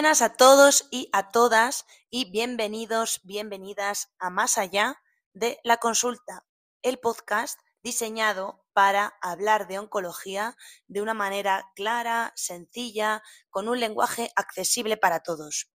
[0.00, 5.02] buenas a todos y a todas y bienvenidos, bienvenidas a Más allá
[5.34, 6.46] de la consulta,
[6.80, 10.56] el podcast diseñado para hablar de oncología
[10.88, 15.70] de una manera clara, sencilla, con un lenguaje accesible para todos.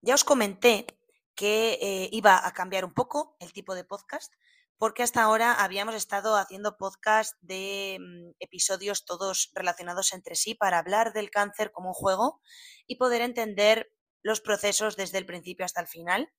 [0.00, 0.86] Ya os comenté
[1.34, 4.32] que eh, iba a cambiar un poco el tipo de podcast
[4.80, 10.78] porque hasta ahora habíamos estado haciendo podcast de mm, episodios todos relacionados entre sí para
[10.78, 12.40] hablar del cáncer como un juego
[12.86, 16.32] y poder entender los procesos desde el principio hasta el final.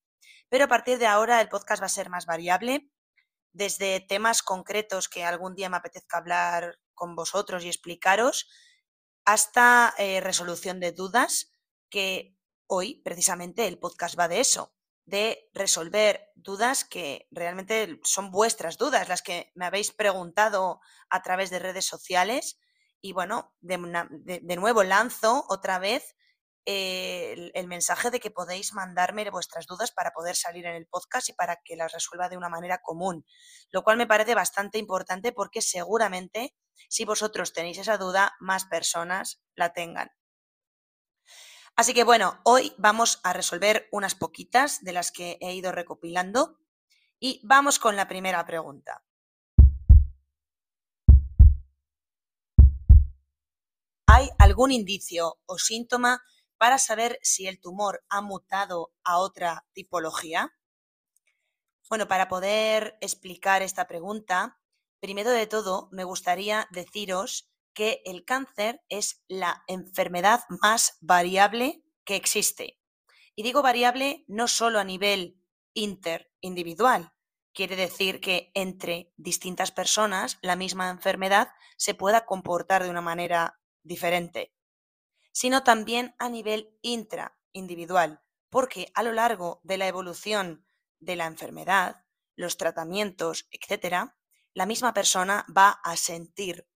[0.49, 2.89] Pero a partir de ahora el podcast va a ser más variable,
[3.53, 8.49] desde temas concretos que algún día me apetezca hablar con vosotros y explicaros,
[9.23, 11.51] hasta eh, resolución de dudas,
[11.91, 14.73] que hoy precisamente el podcast va de eso,
[15.11, 21.49] de resolver dudas que realmente son vuestras dudas, las que me habéis preguntado a través
[21.49, 22.57] de redes sociales.
[23.01, 23.77] Y bueno, de,
[24.55, 26.15] nuevo lanzo otra vez
[26.65, 31.27] eh, el, mensaje de que podéis mandarme vuestras dudas para poder salir en el podcast
[31.27, 33.25] y para que las resuelva de una manera común,
[33.71, 36.55] lo cual me parece bastante importante porque seguramente
[36.87, 40.09] si vosotros tenéis esa duda, más personas la tengan.
[41.75, 46.59] Así que bueno, hoy vamos a resolver unas poquitas de las que he ido recopilando
[47.19, 49.03] y vamos con la primera pregunta.
[54.07, 56.21] ¿Hay algún indicio o síntoma
[56.57, 60.53] para saber si el tumor ha mutado a otra tipología?
[61.89, 64.59] Bueno, para poder explicar esta pregunta,
[64.99, 72.15] primero de todo me gustaría deciros que el cáncer es la enfermedad más variable que
[72.15, 72.79] existe.
[73.35, 75.41] Y digo variable no solo a nivel
[75.73, 77.13] interindividual,
[77.53, 83.59] quiere decir que entre distintas personas la misma enfermedad se pueda comportar de una manera
[83.83, 84.53] diferente,
[85.31, 90.65] sino también a nivel intraindividual, porque a lo largo de la evolución
[90.99, 92.05] de la enfermedad,
[92.35, 94.17] los tratamientos, etcétera,
[94.53, 96.67] la misma persona va a sentir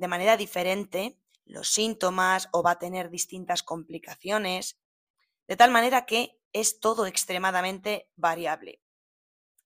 [0.00, 4.80] de manera diferente los síntomas o va a tener distintas complicaciones,
[5.46, 8.80] de tal manera que es todo extremadamente variable.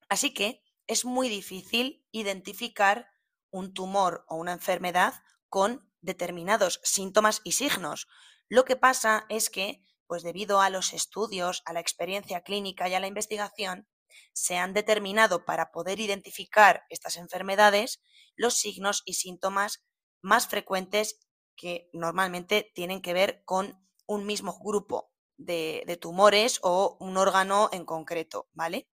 [0.09, 3.06] Así que es muy difícil identificar
[3.50, 5.15] un tumor o una enfermedad
[5.49, 8.09] con determinados síntomas y signos.
[8.49, 12.95] Lo que pasa es que, pues debido a los estudios, a la experiencia clínica y
[12.95, 13.87] a la investigación,
[14.33, 18.03] se han determinado para poder identificar estas enfermedades
[18.34, 19.84] los signos y síntomas
[20.25, 21.21] más frecuentes
[21.55, 27.85] que normalmente tienen que ver con un mismo grupo de, tumores o un órgano en
[27.85, 28.89] concreto, ¿vale?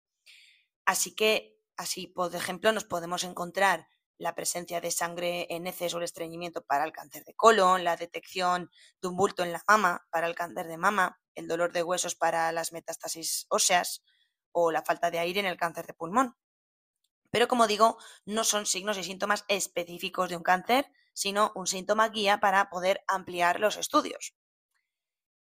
[0.86, 3.88] Así que, así, por ejemplo, nos podemos encontrar
[4.18, 7.96] la presencia de sangre en heces o el estreñimiento para el cáncer de colon, la
[7.96, 8.70] detección
[9.02, 12.16] de un bulto en la mama para el cáncer de mama, el dolor de huesos
[12.16, 14.04] para las metástasis óseas
[14.52, 16.36] o la falta de aire en el cáncer de pulmón.
[17.32, 22.10] Pero como digo, no son signos y síntomas específicos de un cáncer, sino un síntoma
[22.10, 24.36] guía para poder ampliar los estudios.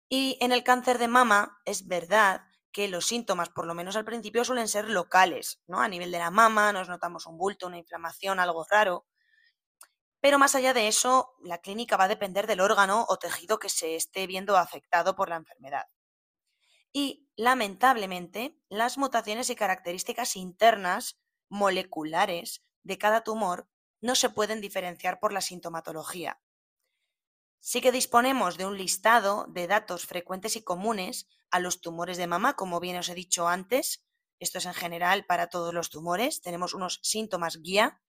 [0.10, 2.42] Y en el cáncer de mama es verdad
[2.72, 5.82] que los síntomas, por lo menos al principio, suelen ser locales, ¿no?
[5.82, 9.06] A nivel de la mama nos notamos un bulto, una inflamación, algo raro.
[10.22, 13.70] Pero más allá de eso, la clínica va a depender del órgano o tejido que
[13.70, 15.86] se esté viendo afectado por la enfermedad.
[16.94, 23.68] Y, lamentablemente, las mutaciones y características internas moleculares de cada tumor
[24.02, 26.42] no se pueden diferenciar por la sintomatología.
[27.60, 32.28] Sí que disponemos de un listado de datos frecuentes y comunes a los tumores de
[32.28, 34.06] mama, como bien os he dicho antes.
[34.40, 36.42] Esto es en general para todos los tumores.
[36.42, 38.02] Tenemos unos síntomas guía,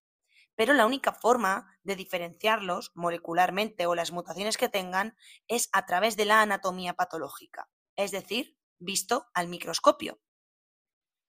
[0.55, 5.17] pero la única forma de diferenciarlos molecularmente o las mutaciones que tengan
[5.47, 10.21] es a través de la anatomía patológica, es decir, visto al microscopio.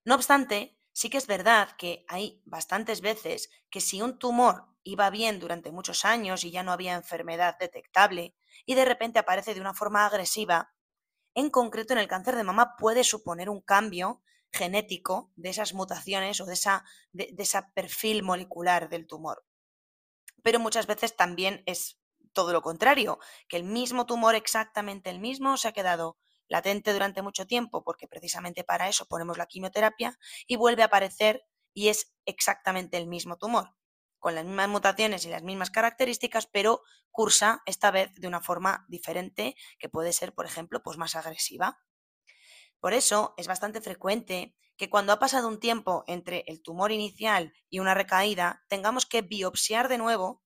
[0.03, 5.09] No obstante, sí que es verdad que hay bastantes veces que si un tumor iba
[5.09, 8.35] bien durante muchos años y ya no había enfermedad detectable
[8.65, 10.73] y de repente aparece de una forma agresiva,
[11.35, 14.21] en concreto en el cáncer de mama puede suponer un cambio
[14.51, 16.83] genético de esas mutaciones o de, esa,
[17.13, 19.45] de, ese perfil molecular del tumor.
[20.43, 21.97] Pero muchas veces también es
[22.33, 26.17] todo lo contrario, que el mismo tumor, exactamente el mismo, se ha quedado
[26.49, 30.17] latente durante mucho tiempo, porque precisamente para eso ponemos la quimioterapia,
[30.47, 33.75] y vuelve a aparecer y es exactamente el mismo tumor,
[34.17, 36.81] con las mismas mutaciones y las mismas características, pero
[37.11, 41.79] cursa esta vez de una forma diferente, que puede ser, por ejemplo, pues más agresiva.
[42.79, 47.53] Por eso es bastante frecuente que cuando ha pasado un tiempo entre el tumor inicial
[47.69, 50.41] y una recaída, tengamos que biopsiar de nuevo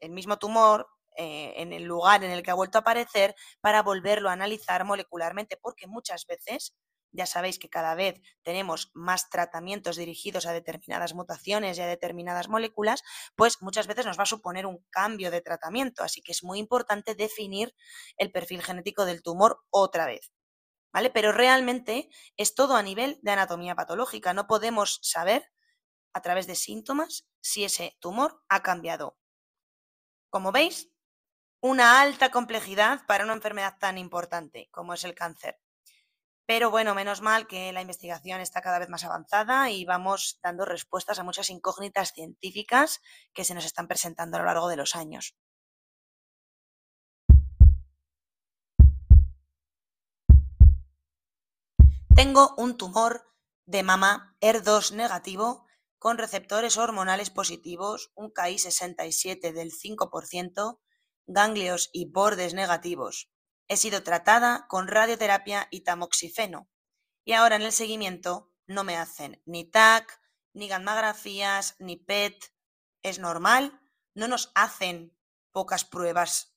[0.00, 3.82] el mismo tumor eh, en el lugar en el que ha vuelto a aparecer para
[3.82, 6.74] volverlo a analizar molecularmente, porque muchas veces
[7.12, 12.48] ya sabéis que cada vez tenemos más tratamientos dirigidos a determinadas mutaciones y a determinadas
[12.48, 13.02] moléculas,
[13.36, 16.02] pues muchas veces nos va a suponer un cambio de tratamiento.
[16.02, 17.74] Así que es muy importante definir
[18.16, 20.32] el perfil genético del tumor otra vez.
[20.92, 21.10] ¿Vale?
[21.10, 24.34] Pero realmente es todo a nivel de anatomía patológica.
[24.34, 25.50] No podemos saber
[26.12, 29.16] a través de síntomas si ese tumor ha cambiado.
[30.28, 30.91] Como veis,
[31.62, 35.60] una alta complejidad para una enfermedad tan importante como es el cáncer.
[36.44, 40.64] Pero bueno, menos mal que la investigación está cada vez más avanzada y vamos dando
[40.64, 43.00] respuestas a muchas incógnitas científicas
[43.32, 45.36] que se nos están presentando a lo largo de los años.
[52.16, 53.32] Tengo un tumor
[53.66, 55.64] de mama ER2 negativo
[56.00, 60.80] con receptores hormonales positivos, un KI67 del 5%,
[61.32, 63.30] ganglios y bordes negativos.
[63.68, 66.68] He sido tratada con radioterapia y tamoxifeno.
[67.24, 70.20] Y ahora en el seguimiento no me hacen ni TAC,
[70.52, 72.52] ni gammagrafías, ni PET.
[73.02, 73.80] ¿Es normal?
[74.14, 75.16] ¿No nos hacen
[75.52, 76.54] pocas pruebas?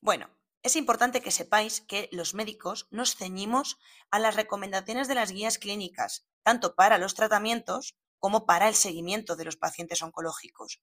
[0.00, 0.30] Bueno,
[0.62, 3.78] es importante que sepáis que los médicos nos ceñimos
[4.10, 9.36] a las recomendaciones de las guías clínicas, tanto para los tratamientos como para el seguimiento
[9.36, 10.82] de los pacientes oncológicos.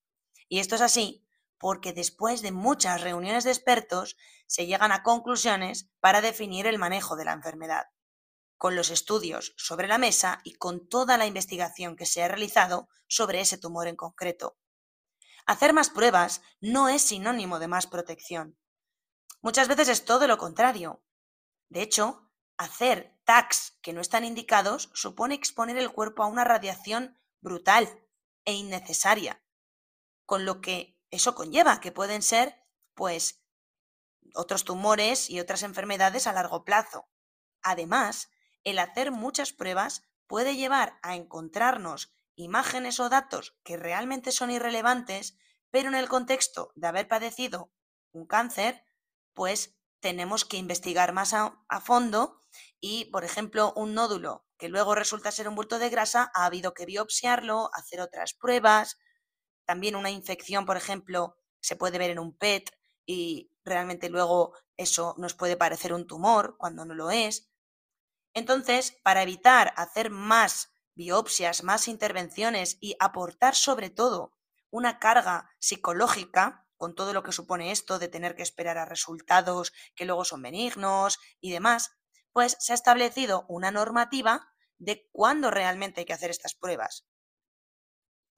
[0.50, 1.27] Y esto es así
[1.60, 4.18] porque después de muchas reuniones de expertos
[4.48, 7.88] se llegan a conclusiones para definir el manejo de la enfermedad.
[8.58, 12.90] Con los estudios sobre la mesa y con toda la investigación que se ha realizado
[13.08, 14.58] sobre ese tumor en concreto.
[15.46, 18.58] Hacer más pruebas no es sinónimo de más protección.
[19.42, 21.04] Muchas veces es todo lo contrario.
[21.70, 27.18] De hecho, hacer tags que no están indicados supone exponer el cuerpo a una radiación
[27.42, 28.04] brutal
[28.46, 29.44] e innecesaria,
[30.26, 32.56] con lo que eso conlleva, que pueden ser,
[32.94, 33.44] pues,
[34.34, 37.10] otros tumores y otras enfermedades a largo plazo.
[37.62, 38.30] Además,
[38.64, 45.38] el hacer muchas pruebas puede llevar a encontrarnos imágenes o datos que realmente son irrelevantes,
[45.72, 47.72] pero en el contexto de haber padecido
[48.12, 48.84] un cáncer,
[49.34, 52.44] pues tenemos que investigar más a, a, fondo
[52.80, 56.74] y, por ejemplo, un nódulo que luego resulta ser un bulto de grasa, ha habido
[56.74, 58.98] que biopsiarlo, hacer otras pruebas,
[59.68, 62.72] también una infección, por ejemplo, se puede ver en un PET
[63.06, 67.52] y realmente luego eso nos puede parecer un tumor cuando no lo es.
[68.34, 74.34] Entonces, para evitar hacer más biopsias, más intervenciones y aportar sobre todo
[74.72, 79.74] una carga psicológica con todo lo que supone esto de tener que esperar a resultados
[79.96, 81.92] que luego son benignos y demás,
[82.32, 84.48] pues se ha establecido una normativa
[84.78, 87.06] de cuándo realmente hay que hacer estas pruebas.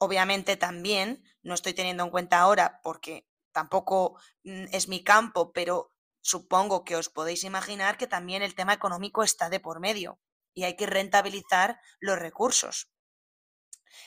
[0.02, 5.92] Obviamente también, no estoy teniendo en cuenta ahora porque tampoco mm, es mi campo, pero
[6.22, 10.18] supongo que os podéis imaginar que también el tema económico está de por medio
[10.54, 12.90] y hay que rentabilizar los recursos.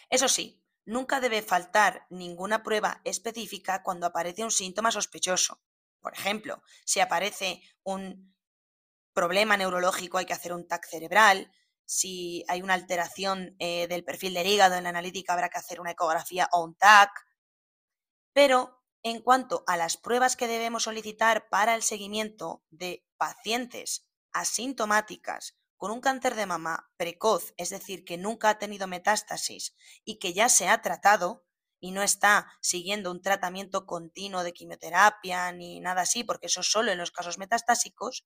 [0.09, 5.61] Eso sí, nunca debe faltar ninguna prueba específica cuando aparece un síntoma sospechoso.
[6.01, 8.33] Por ejemplo, si aparece un
[9.13, 11.51] problema neurológico hay que hacer un TAC cerebral,
[11.85, 15.79] si hay una alteración eh, del perfil del hígado en la analítica, habrá que hacer
[15.79, 17.11] una ecografía o un TAC.
[18.33, 25.57] Pero en cuanto a las pruebas que debemos solicitar para el seguimiento de pacientes asintomáticas
[25.77, 30.33] con un cáncer de mama precoz, es decir, que nunca ha tenido metástasis y que
[30.33, 31.45] ya se ha tratado
[31.81, 36.93] y no está siguiendo un tratamiento continuo de quimioterapia ni nada así, porque eso solo
[36.93, 38.25] en los casos metastásicos,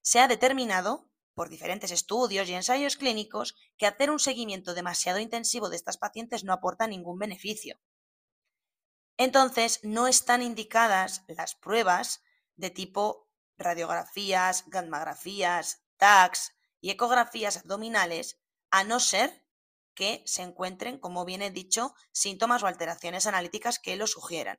[0.00, 5.68] se ha determinado por diferentes estudios y ensayos clínicos que hacer un seguimiento demasiado intensivo
[5.68, 7.78] de estas pacientes no aporta ningún beneficio.
[9.16, 12.24] Entonces, no están indicadas las pruebas
[12.56, 18.40] de tipo radiografías, gammagrafías, TACs y ecografías abdominales,
[18.72, 19.46] a no ser
[19.94, 24.58] que se encuentren, como bien he dicho, síntomas o alteraciones analíticas que lo sugieran.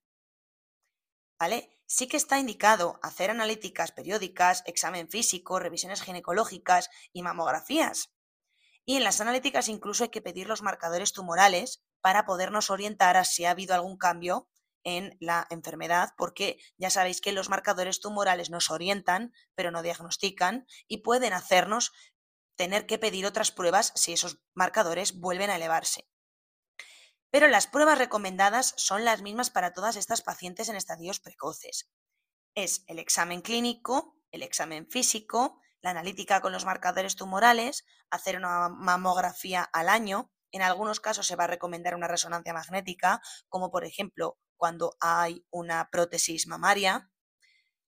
[1.40, 1.72] ¿Vale?
[1.86, 8.14] Sí que está indicado hacer analíticas periódicas, examen físico, revisiones ginecológicas y mamografías.
[8.86, 13.24] Y en las analíticas incluso hay que pedir los marcadores tumorales para podernos orientar a
[13.24, 14.50] si ha habido algún cambio
[14.84, 20.66] en la enfermedad, porque ya sabéis que los marcadores tumorales nos orientan, pero no diagnostican
[20.88, 21.92] y pueden hacernos
[22.56, 26.08] tener que pedir otras pruebas si esos marcadores vuelven a elevarse.
[27.32, 31.90] Pero las pruebas recomendadas son las mismas para todas estas pacientes en estadios precoces.
[32.56, 38.70] Es el examen clínico, el examen físico, la analítica con los marcadores tumorales, hacer una
[38.70, 40.32] mamografía al año.
[40.52, 45.46] En algunos casos se va a recomendar una resonancia magnética, como por ejemplo cuando hay
[45.52, 47.12] una prótesis mamaria,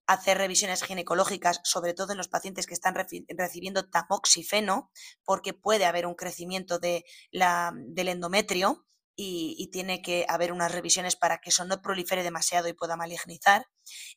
[0.06, 4.92] hacer revisiones ginecológicas, sobre todo en los pacientes que están recibiendo tamoxifeno,
[5.26, 11.16] porque puede haber un crecimiento de la, del endometrio y, tiene que haber unas revisiones
[11.16, 13.68] para que eso no prolifere demasiado y pueda malignizar.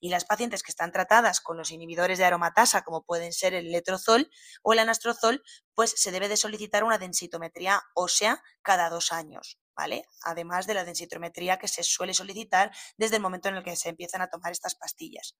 [0.00, 3.70] Y las pacientes que están tratadas con los inhibidores de aromatasa, como pueden ser el
[3.70, 4.30] letrozol
[4.62, 5.42] o el anastrozol,
[5.74, 9.58] pues se debe de solicitar una densitometría ósea cada dos años.
[9.76, 10.06] ¿Vale?
[10.22, 13.88] Además de la densitometría que se suele solicitar desde el momento en el que se
[13.88, 15.36] empiezan a tomar estas pastillas.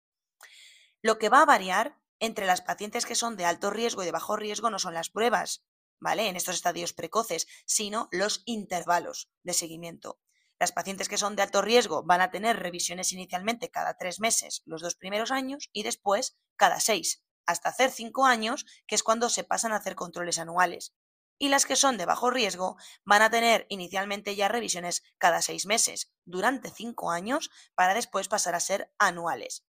[1.03, 4.13] Lo que va a variar entre las pacientes que son de alto riesgo y de
[4.13, 5.63] bajo riesgo no son las pruebas,
[6.01, 6.29] ¿vale?
[6.29, 10.21] En estos estadios precoces, sino los intervalos de seguimiento.
[10.59, 14.63] Las pacientes que son de alto riesgo van a tener revisiones inicialmente cada tres meses
[14.67, 19.29] los dos primeros años y después cada seis, hasta hacer cinco años, que es cuando
[19.29, 20.95] se pasan a hacer controles anuales.
[21.37, 25.67] Y las que son de bajo riesgo van a tener inicialmente ya revisiones cada seis
[25.67, 29.67] meses, durante cinco años, para después pasar a ser anuales.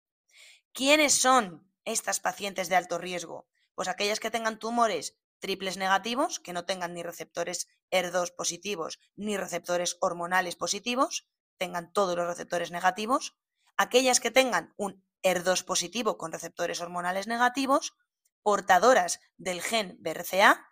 [0.73, 3.47] ¿Quiénes son estas pacientes de alto riesgo?
[3.75, 9.37] Pues aquellas que tengan tumores triples negativos, que no tengan ni receptores ER2 positivos ni
[9.37, 11.27] receptores hormonales positivos,
[11.59, 13.37] tengan todos los receptores negativos,
[13.77, 17.95] aquellas que tengan un ER2 positivo con receptores hormonales negativos,
[18.43, 20.71] portadoras del gen BRCA,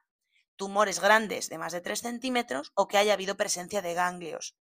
[0.56, 4.56] tumores grandes de más de 3 centímetros o que haya habido presencia de ganglios.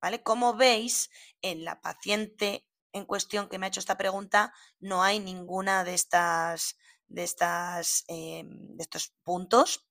[0.00, 0.22] ¿Vale?
[0.22, 1.10] Como veis,
[1.42, 5.94] en la paciente en cuestión que me ha hecho esta pregunta, no hay ninguna de
[5.94, 6.76] estas
[7.12, 9.86] de, estas, em, de estos puntos.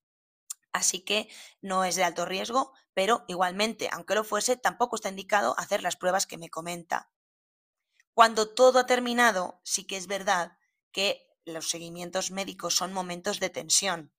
[0.74, 1.30] Así que
[1.62, 5.98] no es de alto riesgo, pero igualmente, aunque lo fuese, tampoco está indicado hacer las
[5.98, 7.12] pruebas que me comenta.
[8.14, 10.58] Cuando todo ha terminado, sí que es verdad
[10.92, 14.14] que los seguimientos médicos son momentos de tensión,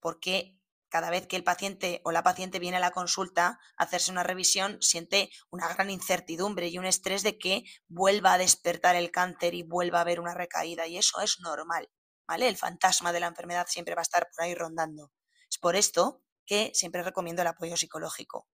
[0.00, 4.12] porque cada vez que el paciente o la paciente viene a la consulta a hacerse
[4.12, 9.10] una revisión, siente una gran incertidumbre y un estrés de que vuelva a despertar el
[9.10, 11.88] cáncer y vuelva a haber una recaída, y eso es normal.
[12.28, 15.12] El fantasma de la enfermedad siempre va a estar por ahí rondando.
[15.48, 18.48] Es por esto que siempre recomiendo el apoyo psicológico.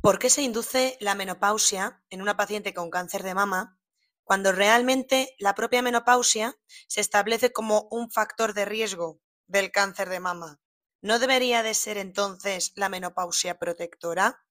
[0.00, 3.78] ¿Por qué se induce la menopausia en una paciente con cáncer de mama
[4.24, 10.20] cuando realmente la propia menopausia se establece como un factor de riesgo del cáncer de
[10.20, 10.60] mama?
[11.02, 14.47] ¿No debería de ser entonces la menopausia protectora?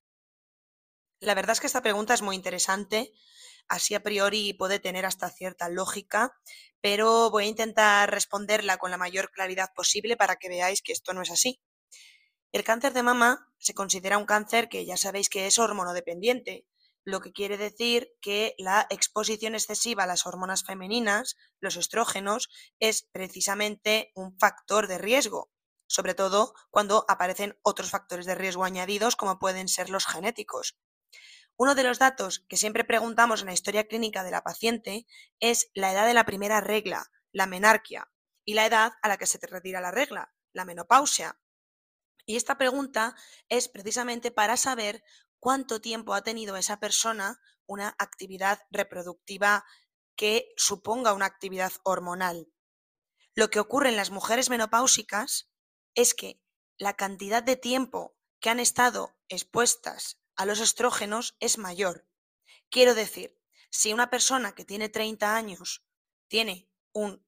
[1.19, 3.11] La verdad es que esta pregunta es muy interesante,
[3.67, 6.37] así a priori puede tener hasta cierta lógica,
[6.79, 11.13] pero voy a intentar responderla con la mayor claridad posible para que veáis que esto
[11.13, 11.59] no es así.
[12.51, 16.67] El cáncer de mama se considera un cáncer que ya sabéis que es hormonodependiente,
[17.03, 23.07] lo que quiere decir que la exposición excesiva a las hormonas femeninas, los estrógenos, es
[23.11, 25.49] precisamente un factor de riesgo,
[25.87, 30.77] sobre todo cuando aparecen otros factores de riesgo añadidos como pueden ser los genéticos.
[31.55, 35.07] Uno de los datos que siempre preguntamos en la historia clínica de la paciente
[35.39, 38.11] es la edad de la primera regla, la menarquia,
[38.45, 41.39] y la edad a la que se te retira la regla, la menopausia.
[42.25, 43.15] Y esta pregunta
[43.49, 45.03] es precisamente para saber
[45.39, 49.65] cuánto tiempo ha tenido esa persona una actividad reproductiva
[50.15, 52.47] que suponga una actividad hormonal.
[53.35, 55.51] Lo que ocurre en las mujeres menopáusicas
[55.93, 56.41] es que
[56.77, 62.07] la cantidad de tiempo que han estado expuestas a los estrógenos es mayor.
[62.69, 63.37] Quiero decir,
[63.69, 65.83] si una persona que tiene 30 años
[66.27, 67.25] tiene un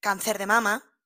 [0.00, 0.96] cáncer de mama,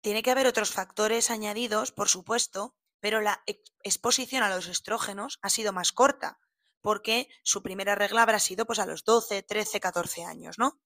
[0.00, 3.42] tiene que haber otros factores añadidos, por supuesto, pero la
[3.82, 6.38] exposición a los estrógenos ha sido más corta,
[6.80, 10.80] porque su primera regla habrá sido pues a los 12, 13, 14 años, ¿no?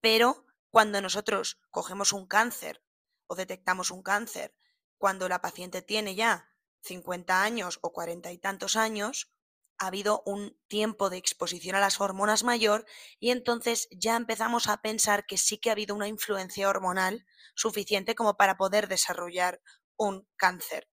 [0.00, 2.82] Pero cuando nosotros cogemos un cáncer
[3.26, 4.54] o detectamos un cáncer,
[4.98, 6.51] cuando la paciente tiene ya
[6.82, 9.32] 50 años o 40 y tantos años,
[9.78, 12.86] ha habido un tiempo de exposición a las hormonas mayor
[13.18, 18.14] y entonces ya empezamos a pensar que sí que ha habido una influencia hormonal suficiente
[18.14, 19.60] como para poder desarrollar
[19.96, 20.88] un cáncer.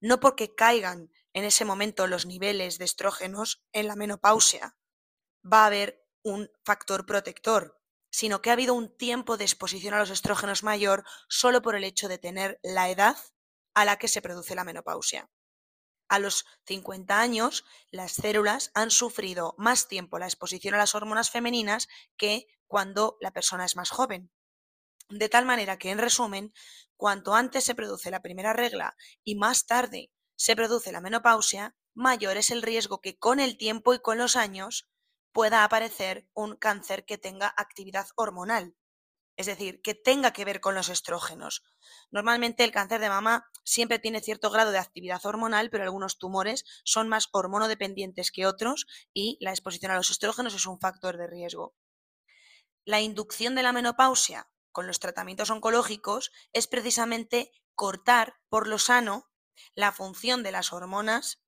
[0.00, 4.76] No porque caigan en ese momento los niveles de estrógenos en la menopausia,
[5.44, 7.78] va a haber un factor protector,
[8.10, 11.84] sino que ha habido un tiempo de exposición a los estrógenos mayor solo por el
[11.84, 13.16] hecho de tener la edad
[13.78, 15.30] a la que se produce la menopausia.
[16.08, 21.30] A los 50 años, las células han sufrido más tiempo la exposición a las hormonas
[21.30, 24.32] femeninas que cuando la persona es más joven.
[25.08, 26.52] De tal manera que, en resumen,
[26.96, 32.36] cuanto antes se produce la primera regla y más tarde se produce la menopausia, mayor
[32.36, 34.88] es el riesgo que con el tiempo y con los años
[35.30, 38.74] pueda aparecer un cáncer que tenga actividad hormonal.
[39.38, 41.62] Es decir, que tenga que ver con los estrógenos.
[42.10, 46.64] Normalmente el cáncer de mama siempre tiene cierto grado de actividad hormonal, pero algunos tumores
[46.84, 51.28] son más hormonodependientes que otros y la exposición a los estrógenos es un factor de
[51.28, 51.76] riesgo.
[52.84, 59.30] La inducción de la menopausia con los tratamientos oncológicos es precisamente cortar por lo sano
[59.76, 61.40] la función de las hormonas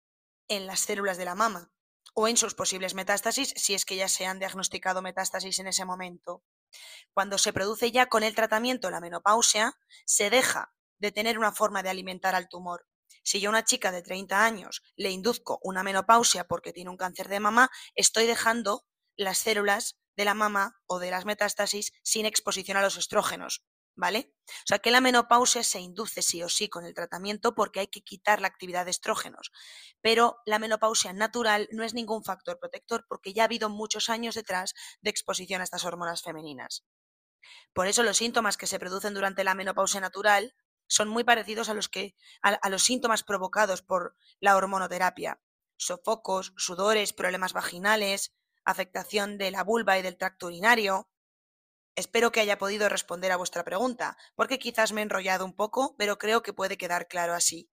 [0.46, 1.72] en las células de la mama
[2.14, 5.84] o en sus posibles metástasis si es que ya se han diagnosticado metástasis en ese
[5.84, 6.44] momento.
[7.20, 11.82] Cuando se produce ya con el tratamiento la menopausia, se deja de tener una forma
[11.82, 12.86] de alimentar al tumor.
[13.22, 16.96] Si yo a una chica de 30 años le induzco una menopausia porque tiene un
[16.96, 18.86] cáncer de mama, estoy dejando
[19.18, 23.66] las células de la mama o de las metástasis sin exposición a los estrógenos.
[23.96, 24.32] ¿Vale?
[24.48, 27.88] O sea que la menopausia se induce sí o sí con el tratamiento porque hay
[27.88, 29.52] que quitar la actividad de estrógenos.
[30.00, 34.36] Pero la menopausia natural no es ningún factor protector porque ya ha habido muchos años
[34.36, 34.72] detrás
[35.02, 36.86] de exposición a estas hormonas femeninas.
[37.72, 40.54] Por eso los síntomas que se producen durante la menopausia natural
[40.86, 45.40] son muy parecidos a los, que, a los síntomas provocados por la hormonoterapia.
[45.76, 51.08] Sofocos, sudores, problemas vaginales, afectación de la vulva y del tracto urinario,
[51.96, 55.96] Espero que haya podido responder a vuestra pregunta, porque quizás me he enrollado un poco,
[55.98, 57.70] pero creo que puede quedar claro así.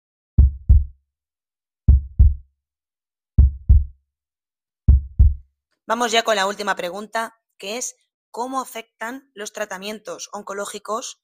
[5.87, 7.95] Vamos ya con la última pregunta, que es
[8.31, 11.21] ¿cómo afectan los tratamientos oncológicos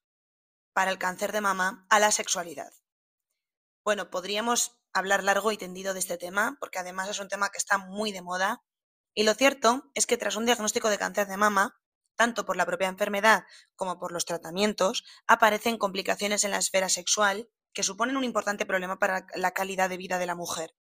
[0.73, 2.71] para el cáncer de mama a la sexualidad?
[3.83, 7.57] Bueno, podríamos hablar largo y tendido de este tema, porque además es un tema que
[7.57, 8.63] está muy de moda.
[9.13, 11.79] Y lo cierto es que tras un diagnóstico de cáncer de mama,
[12.15, 13.45] tanto por la propia enfermedad
[13.75, 18.99] como por los tratamientos, aparecen complicaciones en la esfera sexual que suponen un importante problema
[18.99, 20.75] para la calidad de vida de la mujer.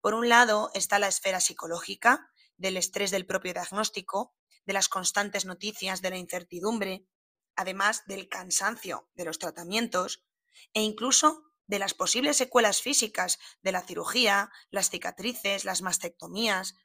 [0.00, 4.34] Por un lado está la esfera psicológica, del estrés del propio diagnóstico,
[4.70, 7.04] de las constantes noticias, de la incertidumbre,
[7.56, 10.22] además del cansancio de los tratamientos
[10.74, 16.76] e incluso de las posibles secuelas físicas de la cirugía, las cicatrices, las mastectomías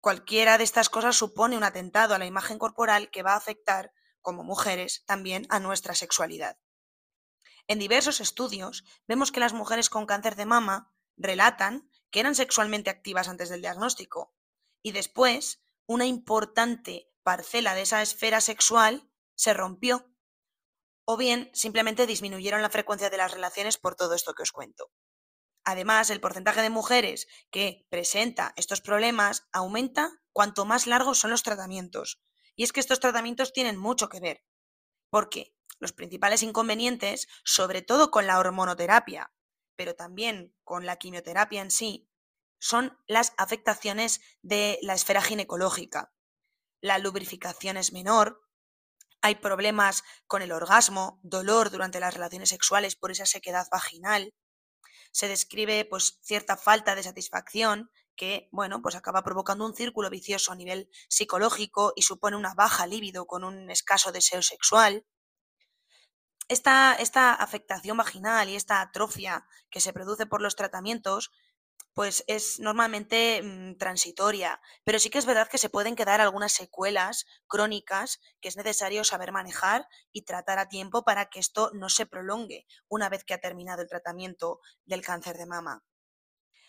[0.00, 3.92] Cualquiera de estas cosas supone un atentado a la imagen corporal que va a afectar,
[4.20, 6.58] como mujeres, también a nuestra sexualidad.
[7.68, 12.90] En diversos estudios vemos que las mujeres con cáncer de mama relatan que eran sexualmente
[12.90, 14.34] activas antes del diagnóstico
[14.82, 20.12] y después una importante parcela de esa esfera sexual se rompió
[21.06, 24.92] o bien simplemente disminuyeron la frecuencia de las relaciones por todo esto que os cuento.
[25.64, 31.42] Además, el porcentaje de mujeres que presenta estos problemas aumenta cuanto más largos son los
[31.42, 32.20] tratamientos.
[32.54, 34.44] Y es que estos tratamientos tienen mucho que ver.
[35.10, 39.32] Porque los principales inconvenientes, sobre todo con la hormonoterapia,
[39.76, 42.10] pero también con la quimioterapia en sí,
[42.58, 46.12] son las afectaciones de la esfera ginecológica.
[46.80, 48.40] La lubrificación es menor,
[49.20, 54.32] hay problemas con el orgasmo, dolor durante las relaciones sexuales por esa sequedad vaginal,
[55.12, 60.52] se describe pues cierta falta de satisfacción que, bueno, pues acaba provocando un círculo vicioso
[60.52, 65.06] a nivel psicológico y supone una baja libido con un escaso deseo sexual.
[66.48, 71.30] Esta, esta afectación vaginal y esta atrofia que se produce por los tratamientos
[71.94, 76.52] pues es normalmente mm, transitoria, pero sí que es verdad que se pueden quedar algunas
[76.52, 81.88] secuelas crónicas que es necesario saber manejar y tratar a tiempo para que esto no
[81.88, 85.84] se prolongue una vez que ha terminado el tratamiento del cáncer de mama.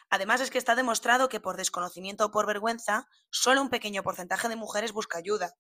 [0.09, 4.49] Además es que está demostrado que por desconocimiento o por vergüenza, solo un pequeño porcentaje
[4.49, 5.55] de mujeres busca ayuda.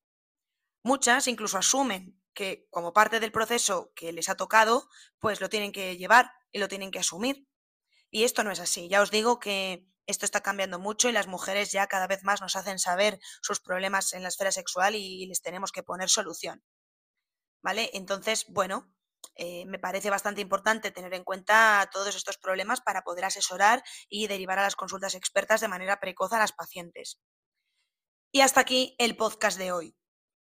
[0.81, 4.87] Muchas incluso asumen que como parte del proceso que les ha tocado,
[5.19, 7.47] pues lo tienen que llevar y lo tienen que asumir.
[8.11, 8.89] Y esto no es así.
[8.89, 12.41] Ya os digo que esto está cambiando mucho y las mujeres ya cada vez más
[12.41, 16.63] nos hacen saber sus problemas en la esfera sexual y les tenemos que poner solución.
[17.61, 17.91] ¿Vale?
[17.93, 18.91] Entonces, bueno,
[19.35, 24.27] eh, me parece bastante importante tener en cuenta todos estos problemas para poder asesorar y
[24.27, 27.19] derivar a las consultas expertas de manera precoz a las pacientes.
[28.31, 29.95] Y hasta aquí el podcast de hoy.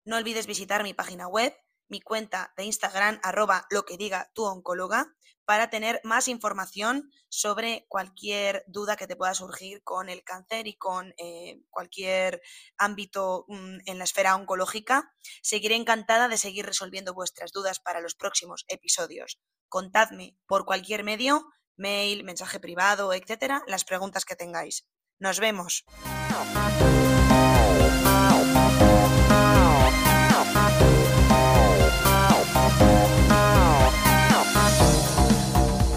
[0.04, 1.56] No olvides visitar mi página web
[1.92, 7.84] mi cuenta de Instagram, arroba lo que diga tu oncóloga, para tener más información sobre
[7.88, 12.40] cualquier duda que te pueda surgir con el cáncer y con eh, cualquier
[12.78, 15.12] ámbito mm, en la esfera oncológica.
[15.42, 19.38] Seguiré encantada de seguir resolviendo vuestras dudas para los próximos episodios.
[19.68, 24.88] Contadme por cualquier medio, mail, mensaje privado, etcétera, las preguntas que tengáis.
[25.18, 25.84] Nos vemos.